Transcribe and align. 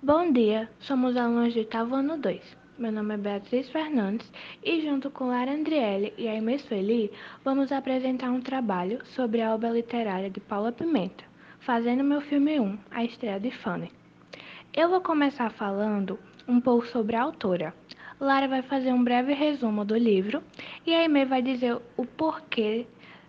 Bom 0.00 0.30
dia, 0.30 0.70
somos 0.78 1.16
alunos 1.16 1.52
de 1.52 1.58
oitavo 1.58 1.96
ano 1.96 2.16
2. 2.16 2.56
Meu 2.78 2.92
nome 2.92 3.14
é 3.14 3.16
Beatriz 3.16 3.68
Fernandes 3.68 4.30
e 4.62 4.80
junto 4.80 5.10
com 5.10 5.26
Lara 5.26 5.52
Andriele 5.52 6.14
e 6.16 6.28
Aimee 6.28 6.60
Sueli, 6.60 7.10
vamos 7.44 7.72
apresentar 7.72 8.30
um 8.30 8.40
trabalho 8.40 9.04
sobre 9.06 9.42
a 9.42 9.52
obra 9.52 9.70
literária 9.70 10.30
de 10.30 10.38
Paula 10.38 10.70
Pimenta, 10.70 11.24
fazendo 11.58 12.04
meu 12.04 12.20
filme 12.20 12.60
1, 12.60 12.78
A 12.92 13.02
Estreia 13.02 13.40
de 13.40 13.50
Fanny. 13.50 13.90
Eu 14.72 14.88
vou 14.88 15.00
começar 15.00 15.50
falando 15.50 16.16
um 16.46 16.60
pouco 16.60 16.86
sobre 16.86 17.16
a 17.16 17.22
autora. 17.22 17.74
Lara 18.20 18.46
vai 18.46 18.62
fazer 18.62 18.92
um 18.92 19.02
breve 19.02 19.32
resumo 19.32 19.84
do 19.84 19.96
livro 19.96 20.44
e 20.86 20.94
Aimee 20.94 21.24
vai 21.24 21.42
dizer 21.42 21.76
o 21.96 22.06
porquê 22.06 22.86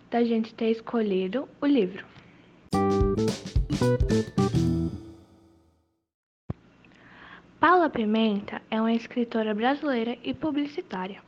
da 0.08 0.22
gente 0.22 0.54
ter 0.54 0.70
escolhido 0.70 1.48
o 1.60 1.66
livro. 1.66 2.06
Paula 3.80 4.39
Pimenta 7.90 8.62
é 8.70 8.80
uma 8.80 8.92
escritora 8.92 9.52
brasileira 9.52 10.16
e 10.22 10.32
publicitária, 10.32 11.20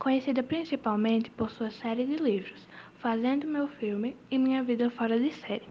conhecida 0.00 0.42
principalmente 0.42 1.30
por 1.30 1.48
sua 1.48 1.70
série 1.70 2.04
de 2.04 2.16
livros 2.16 2.66
Fazendo 2.98 3.46
Meu 3.46 3.68
Filme 3.68 4.16
e 4.28 4.36
Minha 4.36 4.64
Vida 4.64 4.90
Fora 4.90 5.18
de 5.18 5.32
Série. 5.32 5.68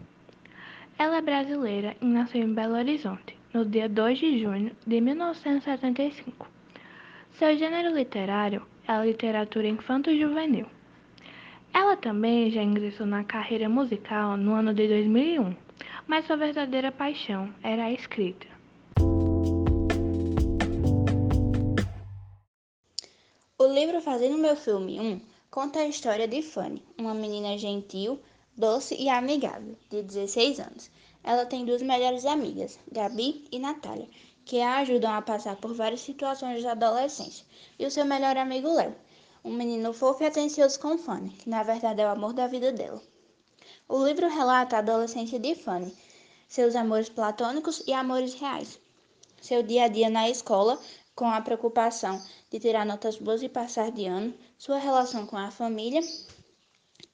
Ela 0.97 1.17
é 1.17 1.21
brasileira 1.21 1.97
e 2.01 2.05
nasceu 2.05 2.41
em 2.41 2.53
Belo 2.53 2.75
Horizonte, 2.75 3.37
no 3.53 3.65
dia 3.65 3.89
2 3.89 4.17
de 4.17 4.39
junho 4.39 4.71
de 4.87 5.01
1975. 5.01 6.47
Seu 7.31 7.57
gênero 7.57 7.93
literário 7.93 8.65
é 8.87 8.93
a 8.93 9.03
literatura 9.03 9.67
infanto-juvenil. 9.67 10.67
Ela 11.73 11.97
também 11.97 12.49
já 12.49 12.63
ingressou 12.63 13.05
na 13.05 13.25
carreira 13.25 13.67
musical 13.67 14.37
no 14.37 14.53
ano 14.53 14.73
de 14.73 14.87
2001, 14.87 15.53
mas 16.07 16.25
sua 16.25 16.37
verdadeira 16.37 16.89
paixão 16.89 17.53
era 17.61 17.83
a 17.83 17.91
escrita. 17.91 18.56
Livro 23.79 24.01
Fazendo 24.01 24.39
Meu 24.39 24.55
Filme 24.55 24.99
1 24.99 25.21
conta 25.51 25.81
a 25.81 25.87
história 25.87 26.27
de 26.27 26.41
Fanny, 26.41 26.83
uma 26.97 27.13
menina 27.13 27.55
gentil, 27.59 28.19
doce 28.55 28.95
e 28.95 29.07
amigável, 29.07 29.77
de 29.91 30.01
16 30.01 30.59
anos. 30.59 30.89
Ela 31.23 31.45
tem 31.45 31.63
duas 31.63 31.83
melhores 31.83 32.25
amigas, 32.25 32.79
Gabi 32.91 33.45
e 33.51 33.59
Natália, 33.59 34.09
que 34.43 34.59
a 34.61 34.77
ajudam 34.77 35.13
a 35.13 35.21
passar 35.21 35.57
por 35.57 35.75
várias 35.75 36.01
situações 36.01 36.63
da 36.63 36.71
adolescência, 36.71 37.45
e 37.77 37.85
o 37.85 37.91
seu 37.91 38.03
melhor 38.03 38.35
amigo 38.35 38.73
Léo, 38.73 38.95
um 39.45 39.53
menino 39.53 39.93
fofo 39.93 40.23
e 40.23 40.25
atencioso 40.25 40.79
com 40.79 40.97
Fanny, 40.97 41.29
que 41.29 41.47
na 41.47 41.61
verdade 41.61 42.01
é 42.01 42.05
o 42.07 42.09
amor 42.09 42.33
da 42.33 42.47
vida 42.47 42.71
dela. 42.71 42.99
O 43.87 44.03
livro 44.03 44.27
relata 44.27 44.77
a 44.77 44.79
adolescência 44.79 45.37
de 45.37 45.53
Fanny, 45.53 45.95
seus 46.47 46.75
amores 46.75 47.09
platônicos 47.09 47.83
e 47.85 47.93
amores 47.93 48.33
reais, 48.33 48.79
seu 49.39 49.61
dia 49.61 49.83
a 49.83 49.87
dia 49.87 50.09
na 50.09 50.27
escola, 50.27 50.79
com 51.17 51.25
a 51.25 51.41
preocupação 51.41 52.21
de 52.51 52.59
tirar 52.59 52.85
notas 52.85 53.17
boas 53.17 53.41
e 53.41 53.49
passar 53.49 53.91
de 53.91 54.05
ano, 54.05 54.35
sua 54.55 54.77
relação 54.77 55.25
com 55.25 55.35
a 55.35 55.49
família 55.49 55.99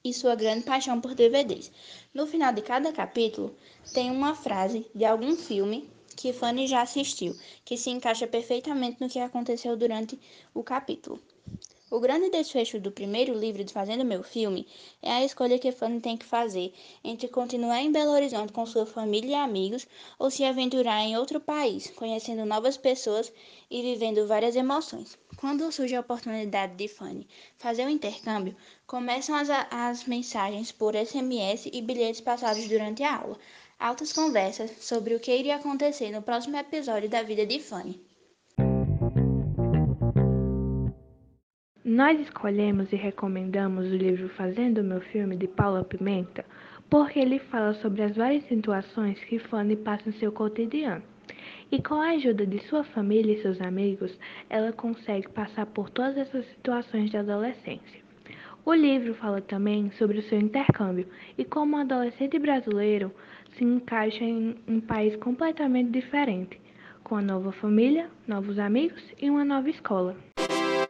e 0.04 0.12
sua 0.12 0.34
grande 0.34 0.62
paixão 0.62 1.00
por 1.00 1.14
DVDs. 1.14 1.72
No 2.12 2.26
final 2.26 2.52
de 2.52 2.60
cada 2.60 2.92
capítulo, 2.92 3.56
tem 3.94 4.10
uma 4.10 4.34
frase 4.34 4.86
de 4.94 5.06
algum 5.06 5.34
filme 5.34 5.90
que 6.16 6.32
Fanny 6.32 6.66
já 6.66 6.82
assistiu, 6.82 7.36
que 7.64 7.76
se 7.76 7.90
encaixa 7.90 8.26
perfeitamente 8.26 9.00
no 9.00 9.08
que 9.08 9.18
aconteceu 9.18 9.76
durante 9.76 10.18
o 10.54 10.62
capítulo. 10.62 11.20
O 11.90 12.00
grande 12.00 12.28
desfecho 12.30 12.80
do 12.80 12.90
primeiro 12.90 13.32
livro 13.38 13.62
de 13.62 13.72
Fazendo 13.72 14.04
Meu 14.04 14.22
Filme 14.22 14.66
é 15.00 15.12
a 15.12 15.24
escolha 15.24 15.58
que 15.58 15.70
Fanny 15.70 16.00
tem 16.00 16.16
que 16.16 16.24
fazer 16.24 16.72
entre 17.04 17.28
continuar 17.28 17.80
em 17.82 17.92
Belo 17.92 18.10
Horizonte 18.10 18.52
com 18.52 18.66
sua 18.66 18.84
família 18.84 19.30
e 19.30 19.34
amigos 19.34 19.86
ou 20.18 20.30
se 20.30 20.44
aventurar 20.44 21.02
em 21.02 21.16
outro 21.16 21.38
país, 21.38 21.90
conhecendo 21.90 22.44
novas 22.44 22.76
pessoas 22.76 23.32
e 23.70 23.80
vivendo 23.82 24.26
várias 24.26 24.56
emoções. 24.56 25.16
Quando 25.36 25.70
surge 25.72 25.94
a 25.94 26.00
oportunidade 26.00 26.74
de 26.74 26.88
Fanny 26.88 27.26
fazer 27.58 27.86
o 27.86 27.90
intercâmbio, 27.90 28.56
começam 28.86 29.34
as, 29.34 29.48
as 29.70 30.06
mensagens 30.06 30.72
por 30.72 30.94
SMS 30.94 31.68
e 31.72 31.82
bilhetes 31.82 32.20
passados 32.20 32.66
durante 32.68 33.02
a 33.02 33.16
aula. 33.16 33.38
Altas 33.78 34.12
conversas 34.12 34.70
sobre 34.80 35.14
o 35.14 35.20
que 35.20 35.36
iria 35.36 35.56
acontecer 35.56 36.10
no 36.10 36.22
próximo 36.22 36.56
episódio 36.56 37.08
da 37.08 37.22
vida 37.22 37.44
de 37.44 37.60
Fanny. 37.60 38.00
Nós 41.84 42.18
escolhemos 42.18 42.92
e 42.92 42.96
recomendamos 42.96 43.86
o 43.86 43.96
livro 43.96 44.28
Fazendo 44.30 44.82
Meu 44.82 45.00
Filme 45.00 45.36
de 45.36 45.46
Paula 45.46 45.84
Pimenta 45.84 46.44
porque 46.90 47.18
ele 47.18 47.38
fala 47.38 47.74
sobre 47.74 48.02
as 48.02 48.14
várias 48.14 48.44
situações 48.44 49.18
que 49.24 49.38
Fanny 49.38 49.76
passa 49.76 50.08
em 50.08 50.12
seu 50.12 50.30
cotidiano. 50.30 51.02
E 51.70 51.82
com 51.82 51.94
a 51.94 52.10
ajuda 52.10 52.46
de 52.46 52.58
sua 52.66 52.84
família 52.84 53.34
e 53.34 53.42
seus 53.42 53.60
amigos, 53.60 54.16
ela 54.48 54.72
consegue 54.72 55.28
passar 55.28 55.66
por 55.66 55.90
todas 55.90 56.16
essas 56.16 56.46
situações 56.46 57.10
de 57.10 57.16
adolescência. 57.16 58.02
O 58.64 58.72
livro 58.72 59.14
fala 59.14 59.42
também 59.42 59.90
sobre 59.92 60.18
o 60.18 60.22
seu 60.22 60.38
intercâmbio 60.38 61.06
e 61.36 61.44
como 61.44 61.76
um 61.76 61.80
adolescente 61.80 62.38
brasileiro 62.38 63.12
se 63.56 63.64
encaixa 63.64 64.24
em 64.24 64.56
um 64.66 64.80
país 64.80 65.14
completamente 65.16 65.90
diferente, 65.90 66.58
com 67.02 67.16
uma 67.16 67.22
nova 67.22 67.52
família, 67.52 68.08
novos 68.26 68.58
amigos 68.58 69.02
e 69.20 69.28
uma 69.28 69.44
nova 69.44 69.68
escola. 69.68 70.16